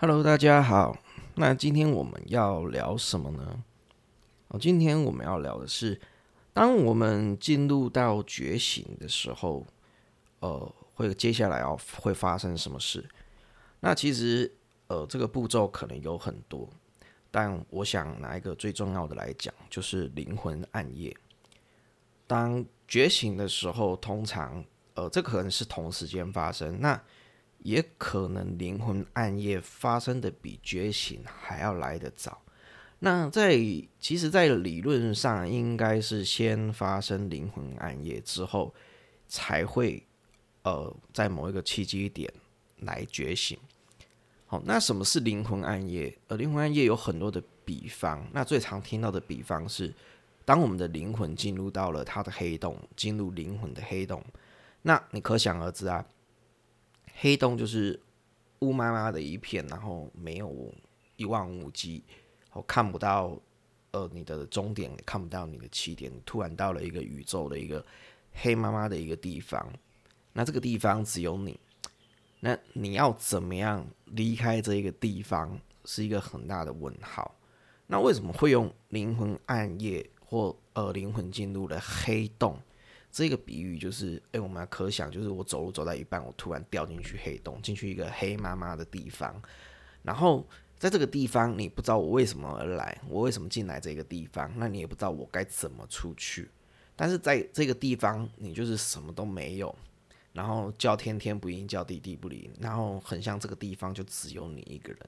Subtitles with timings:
[0.00, 0.96] Hello，大家好。
[1.34, 3.64] 那今天我们要聊什么呢？
[4.46, 6.00] 哦，今天我们要聊的是，
[6.52, 9.66] 当我们进入到觉醒的时候，
[10.38, 13.04] 呃，会接下来要会发生什么事？
[13.80, 14.54] 那其实，
[14.86, 16.70] 呃，这个步骤可能有很多，
[17.32, 21.12] 但我想拿一个最重要的来讲，就是灵魂暗夜。
[22.24, 26.80] 当觉醒的时候，通常，呃，这可能是同时间发生。
[26.80, 27.02] 那
[27.58, 32.40] 也可能灵魂暗夜发生的比觉醒还要来得早。
[33.00, 33.52] 那在
[34.00, 38.74] 其实，在理论上应该是先发生灵魂暗夜之后，
[39.28, 40.04] 才会
[40.62, 42.32] 呃在某一个契机点
[42.78, 43.56] 来觉醒。
[44.46, 46.16] 好，那什么是灵魂暗夜？
[46.26, 48.26] 呃，灵魂暗夜有很多的比方。
[48.32, 49.94] 那最常听到的比方是，
[50.44, 54.24] 当我们的灵魂进入到了它的黑洞，进入灵魂的黑洞，
[54.82, 56.04] 那你可想而知啊。
[57.20, 57.98] 黑洞就是
[58.60, 60.72] 雾麻麻的一片，然后没有
[61.16, 62.04] 一望无际，
[62.52, 63.36] 我看不到
[63.90, 67.84] 呃你的终点，看不到你的起点，突然到了一个宇宙的一个
[68.32, 69.72] 黑麻麻的一个地方，
[70.32, 71.58] 那这个地方只有你，
[72.40, 77.34] 那你要怎么样离开这一个地方，是一个很大的问号。
[77.88, 82.60] 那为什么会用灵魂暗夜或呃灵魂进入了黑洞？
[83.10, 89.40] 这个比喻就是，哎，我们可想，就是我走路走到一半，我突然掉进去黑洞，进去一个黑麻麻的地方，
[90.02, 90.46] 然后
[90.78, 96.48] 在这个地方，你不知道我为什么而来，我为什么进来这个地方，那你也不知道我该怎么出去。
[96.94, 99.74] 但是在这个地方，你就是什么都没有，
[100.32, 105.00] 然后叫天天不应，叫地地不灵，然后很像这个地方就只有你一个人。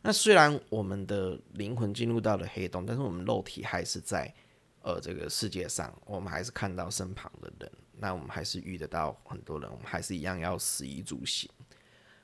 [0.00, 4.34] 那虽然我们的灵魂进入到了黑洞，但是我们肉体还是在。
[4.82, 11.50] 呃，这个世界上，我们还是看到身旁的人，那我们还是遇得到很多人，我们还是一样要食衣住行，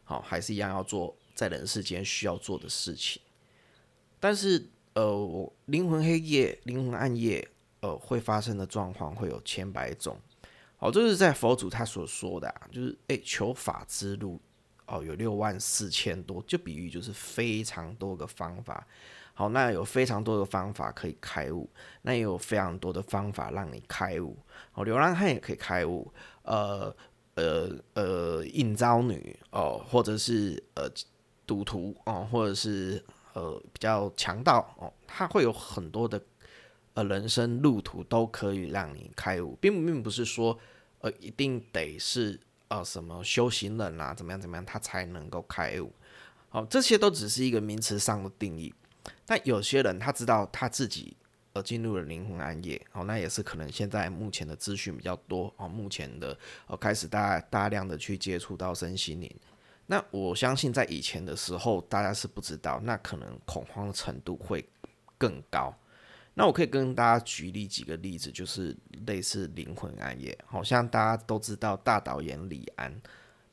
[0.05, 3.21] 好，还是一样要做在人世间需要做的事情。
[4.21, 7.47] 但是，呃，我灵魂黑夜、灵魂暗夜，
[7.81, 10.17] 呃，会发生的状况会有千百种。
[10.77, 14.41] 好，这是在佛祖他所说的，就是诶，求法之路，
[14.87, 18.87] 哦，有六万四千多，就比喻就是非常多个方法。
[19.37, 21.69] 好，那有非常多的方法可以开悟，
[22.03, 24.39] 那也有非常多的方法让你开悟。
[24.75, 26.09] 哦，流浪汉也可以开悟，
[26.43, 26.95] 呃
[27.35, 30.89] 呃呃，应招女哦，或者是呃
[31.45, 33.03] 赌徒哦，或者是
[33.33, 36.23] 呃比较强盗哦，他会有很多的
[36.95, 40.57] 呃人生路途都可以让你开悟，并并不是说
[41.01, 45.93] 呃一定得是呃什么修行人啊，怎么样怎么样，他才能够开悟。
[46.51, 48.73] 好，这些都只是一个名词上的定义。
[49.27, 51.17] 但有些人他知道他自己
[51.53, 59.31] 呃进入了灵魂暗夜，哦，那也是可能现在目前的资讯比较多哦，目前的呃开始大大量的去接触到身心灵。
[59.87, 64.67] 那我相信在以前的时候大家是不知道，那可能恐慌的程度会
[65.19, 65.75] 更高。
[66.35, 68.77] 那我可以跟大家举例几个例子，就是
[69.07, 72.93] 类似灵魂暗夜，好像大家都知道大导演李安，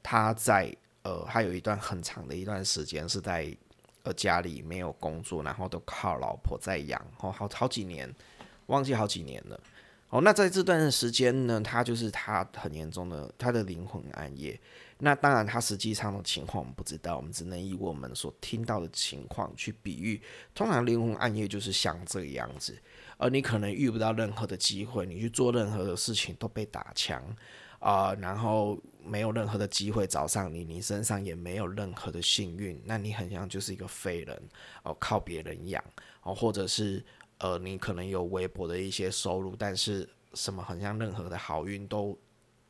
[0.01, 3.55] 他在呃还有一段很长的一段时间是在。
[4.03, 8.11] 呃，家里没有工作，然后都靠老婆在养，哦，好好几年，
[8.65, 9.59] 忘记好几年了。
[10.09, 14.59] 哦，那在这段时间呢，他就是他很严重的他的灵魂暗夜。
[14.97, 20.21] 那当然，他实际上的情况我们不知道，我们只能以我们所听到的情况去比喻。
[20.53, 22.77] 通常灵魂暗夜就是像这个样子，
[23.17, 27.23] 而你可能遇不到任何的机会，你去做任何的事情都被打枪。
[27.79, 34.41] 啊，然后没有任何的机会找上你，你身上也没有任何的幸运，那你很像就是一个废人
[34.83, 35.83] 哦，靠别人养
[36.23, 37.03] 哦，或者是
[37.39, 42.17] 呃，你可能有微薄的一些收入，但是什么很像任何的好运都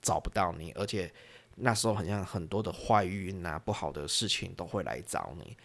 [0.02, 1.12] 找不到你，而且
[1.56, 5.58] 那时候很像很多的坏运啊，不好的事情都会来找你。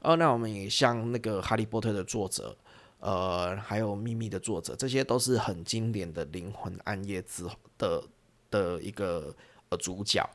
[0.00, 2.56] 呃，那我们也像那个哈利波特的作者，
[2.98, 7.44] 呃，还有秘密的作者，这些都是很经典的灵魂暗夜之
[7.78, 8.02] 的。
[8.50, 9.32] 的一个
[9.78, 10.28] 主角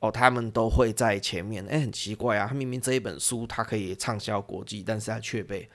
[0.00, 1.64] 哦，他们都会在前面。
[1.66, 5.68] 哎，很奇怪啊，他明明这一本书他可以畅销国际，但是他却被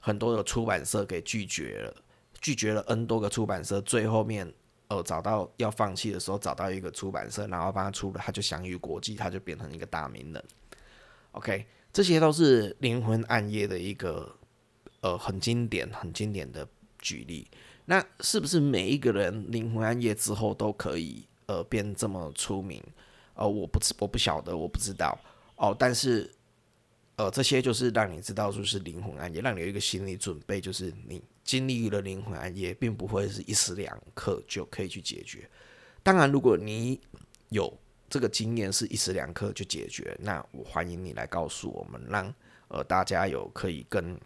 [0.00, 1.94] 很多的出版社给拒绝了，
[2.40, 4.52] 拒绝了 N 多个出版社，最后面
[4.88, 10.44] 呃找到要放弃的时候，找到一个出版社，然后帮他出了，他就享誉国际，他就变成一个大名人。
[11.32, 14.36] OK，这些都是灵魂暗夜的一个
[15.00, 16.68] 呃很经典、很经典的
[16.98, 17.48] 举例。
[17.86, 21.24] 那是不是每一个人灵魂暗夜之后都可以？
[21.50, 22.80] 呃，变这么出名，
[23.34, 25.18] 呃，我不知我不晓得，我不知道
[25.56, 25.74] 哦。
[25.76, 26.32] 但是，
[27.16, 35.50] 呃，这些就是让你知道，就是灵魂暗夜，让你有一个心理准备，就是你经历了灵魂暗夜，并不会是一时两刻就可以去解决。
[36.04, 37.00] 当然，如果你
[37.48, 37.76] 有
[38.08, 42.32] 这个经验是一时两刻就解决，那我欢迎你来告诉我们，让
[42.68, 44.16] 呃大家有可以更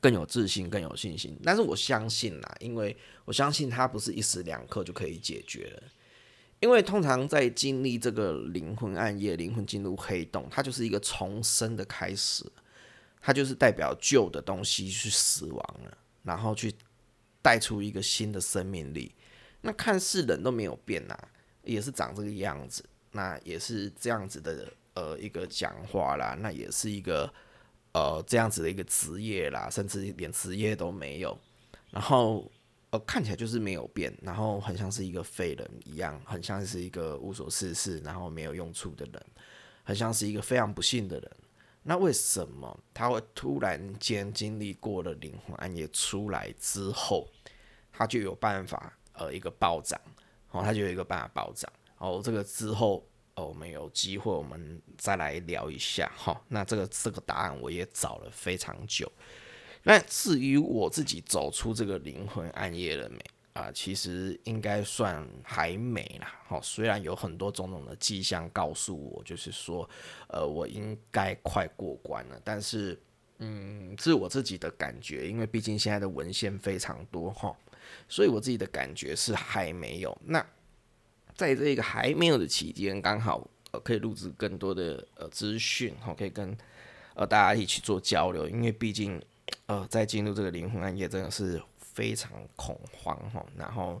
[0.00, 1.38] 更有自信、更有信心。
[1.44, 2.96] 但是我相信啦，因为
[3.26, 5.82] 我相信它不是一时两刻就可以解决了。
[6.60, 12.44] 因为通常在经历这个灵魂暗夜、灵魂进入黑洞，它就是一个重生的开始，
[13.20, 16.74] 它就是代表旧的东西去死亡了，然后去
[17.42, 19.14] 带出一个新的生命力。
[19.60, 21.14] 那看似人都没有变呐，
[21.62, 22.82] 也是长这个样子，
[23.12, 27.30] 那也是这样子的呃一个讲话啦，那也是一个
[27.92, 31.38] 呃这样子的一个职业啦，甚至连职业都没有，
[31.90, 32.50] 然后。
[32.90, 39.26] 呃，看起来就是没有变，然后很像是一个废人一样，很像是一个无所事事，然后没有用处的人，
[39.82, 41.30] 很像是一个非常不幸的人。
[41.82, 47.28] 那为什么他会突然间经历过了灵魂暗夜出来之后，
[47.92, 50.00] 他就有办法呃一个暴涨，
[50.50, 51.72] 哦，他就有一个办法暴涨。
[51.98, 53.04] 哦，这个之后
[53.34, 56.40] 哦，我们有机会我们再来聊一下哈。
[56.48, 59.10] 那这个这个答案我也找了非常久。
[59.88, 63.70] 那至于我自己走出这个灵魂暗夜了没啊？
[63.72, 66.40] 其实应该算还没啦。
[66.48, 69.88] 好，虽然有很多种种的迹象告诉我，就是说，
[70.26, 72.40] 呃，我应该快过关了。
[72.42, 73.00] 但是，
[73.38, 77.56] 嗯，是我自己的感觉，因为毕竟现在的文献非常多哈，
[78.08, 80.18] 所以我自己的感觉是还没有。
[80.24, 80.44] 那
[81.36, 86.58] 在这个还没有的期间，刚好呃可以录制更多的呃资讯，哈，可以跟
[87.14, 89.22] 呃大家一起做交流，因为毕竟。
[89.66, 93.44] 呃，在进入这个灵魂暗夜，真的是非常恐慌哈。
[93.56, 94.00] 然后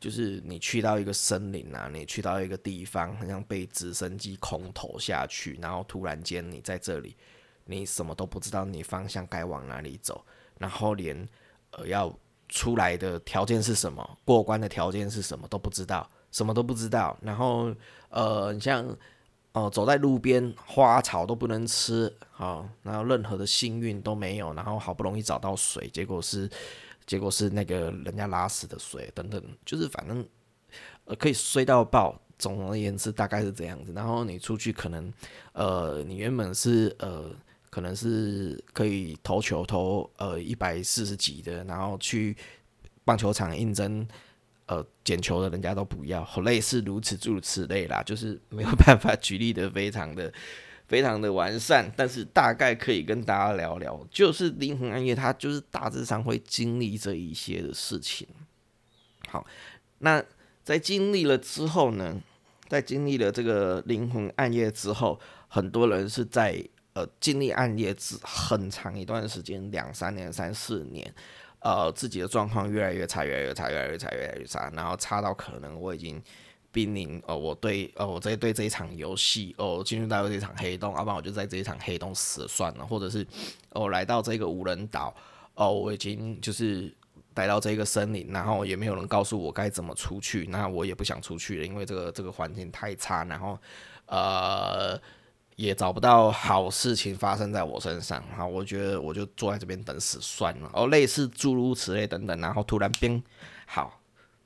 [0.00, 7.16] 就是你去到一个森林啊，你去到一个地方，好像被直升机空投下去，然后突然间你在这里，
[7.64, 10.24] 你什么都不知道，你方向该往哪里走，
[10.58, 11.28] 然后连
[11.70, 12.12] 呃要
[12.48, 17.16] 出来的条件是什么，过关的条件是什么都不知道，什么都不知道。
[17.22, 17.72] 然后
[18.08, 18.96] 呃，像。
[19.54, 26.50] 哦，走在路边，花草都不能吃，好，然后任何的幸运都没有，然后好不容易找到水，结果是，
[27.06, 30.26] 结果是那个人家拉屎的水，等等，就是反正，
[31.04, 32.20] 呃，可以衰到爆。
[32.36, 33.92] 总而言之，大概是这样子。
[33.94, 35.10] 然后你出去，可能，
[35.52, 37.30] 呃，你原本是，呃，
[37.70, 42.36] 可能是可以投球投，呃，一百四十几的，然后去
[43.04, 44.06] 棒球场应征。
[44.66, 50.32] 呃，捡球的人家都不要，好类似如此诸如此类啦，就是没有办法举例的非常的
[50.88, 58.26] 非常的完善，但是大概可以跟大家聊聊，就是灵魂暗夜，它就是大致上会经历这一些的事情。
[59.28, 59.46] 好，
[59.98, 60.24] 那
[60.62, 62.18] 在经历了之后呢，
[62.68, 66.62] 在经历了这个灵魂暗夜之后，很多人是在
[66.94, 71.14] 呃经历暗夜之很长一段时间，两三年、三四年。
[71.64, 76.22] 呃，自己的状况越来越差，越来越差，越来越差，越来越差，然后差到可能我已经
[76.70, 83.26] 濒临，呃，我对，呃，我在对这一场游戏，哦，进入到这一场黑洞，要不然我就在这一场黑洞死了算了，或者是，
[83.70, 85.14] 哦，来到这个无人岛，
[85.54, 86.94] 哦，我已经就是
[87.36, 93.58] 来到这个森林，然后也没有人告诉我该怎么出去，那我也不想出去了，因为这个这个环境太差，然后，
[94.04, 95.00] 呃。
[95.56, 100.70] 也找不到好事情发生在我身上，好，我觉得我就坐在这边等死算了。
[100.74, 103.22] 哦，类似诸如此类等等，然后突然变
[103.66, 104.00] 好，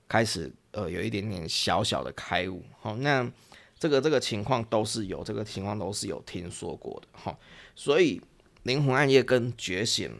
[0.07, 2.63] 开始呃有一点点小小的开悟。
[2.81, 3.31] 好，那
[3.79, 7.09] 这个这个情况都是有，这个情况都是有听说过的。
[7.13, 7.39] 哈，
[7.75, 8.21] 所以
[8.65, 10.13] 灵魂暗夜跟觉醒，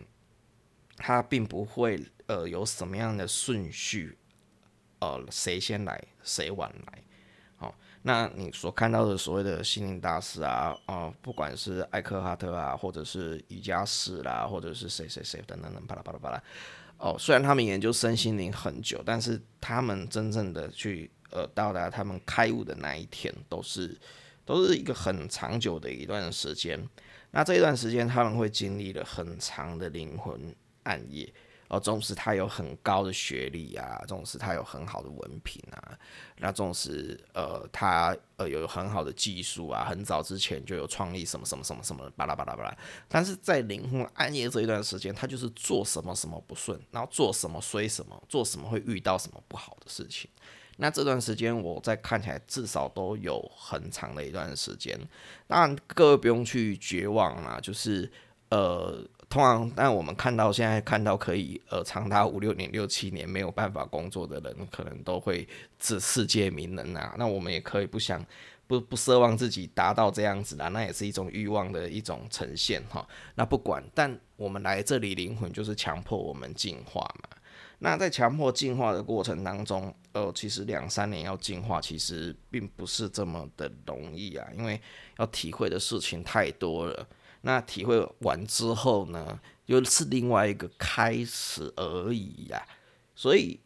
[0.97, 4.17] 它并不会呃有什么样的顺序，
[5.01, 7.03] 呃谁先来谁晚来。
[7.59, 16.43] 哦那你所看到的所谓的心灵大师啊，啊，不管是艾克哈特啊，或者是瑜伽师啦，或者是谁谁谁等等等，巴拉巴拉巴拉，
[16.99, 23.99] 哦，虽然他们研究身心灵很久，但是他们真正的去呃到达他们开悟的那一天，都是
[24.45, 26.81] 都是一个很长久的一段时间。
[27.33, 31.31] 那这一段时间，他们会经历了很长的灵魂暗夜。
[31.69, 35.99] 哦，纵使他有很高的学历啊，纵使他有很好的文凭啊，
[36.39, 42.75] 那纵使呃他呃有很好的技术啊，很早之前就有创立什么什么什么什么巴拉巴拉巴拉，
[43.07, 50.31] 但是在灵魂暗夜这一段时间，他就是做什么什么不顺，然后做什么衰什么，做什么会遇到什么不好的事情。
[50.79, 54.99] 那这段时间我在看起来至少都有很长的一段时间，
[55.47, 58.11] 当然各位不用去绝望啊，就是
[58.49, 59.07] 呃。
[59.29, 65.47] 通常，但我们看到现在看到可以呃长达五六年、六七年没有办法工作的人，可能都会
[65.79, 67.15] 是世界名人啊。
[67.19, 68.25] 那我们也可以不想
[68.67, 73.07] 不不奢望自己达到这样子的，那也是一种欲望的一种呈现哈。
[73.35, 77.29] 那不管，但我们来这里灵魂就是强迫我们进化嘛。
[77.81, 84.81] 那在强迫进化的过程当中，呃，其实两三年要进化，其实并不是这么的容易啊，因为
[85.19, 87.07] 要体会的事情太多了。
[87.49, 92.63] 那体会完之后呢，又是另外一个开始而已呀。
[93.17, 93.59] 所以，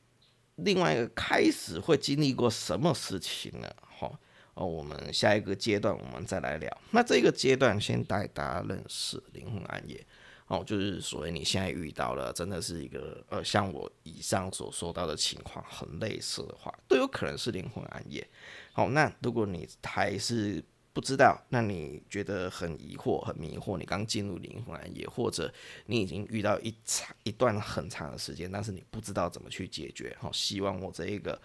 [0.55, 3.69] 另外一个开始会经历过什么事情呢？
[3.99, 4.09] 哈
[4.55, 6.79] 哦，我们下一个阶段我们再来聊。
[6.93, 10.07] 那这个阶段先带大家认识灵魂暗夜。
[10.47, 18.25] 哦，就是所谓你现在遇到了，真的是一个呃，像我以上所说到的情况很类似的话，都有可能是灵魂暗夜。
[18.73, 20.63] 好，那如果你还是
[20.93, 25.53] 不知道，那你觉得很疑惑、很迷惑，你刚进入灵魂也，或者
[25.87, 30.17] 你已经遇到一长一段很长的时间，但是你不知道怎么去解决。
[30.21, 31.41] 好，希望我这一个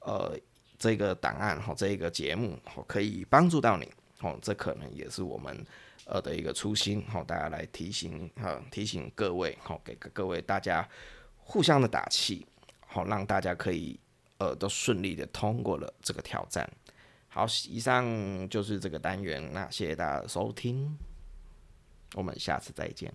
[0.00, 0.38] 呃
[0.78, 3.90] 这个档案哈，这一个节目好可以帮助到你。
[4.20, 5.64] 哦，这可能也是我们。
[6.08, 10.88] 呃的一个初心，好，大家来提醒，哈，提醒各位，好，给各位大家
[11.36, 12.46] 互相的打气，
[12.86, 13.98] 好，让大家可以
[14.38, 16.70] 呃都顺利的通过了这个挑战。
[17.36, 20.96] 好，以上就是这个单元，那谢谢大家的收听，
[22.14, 23.12] 我们下次再见。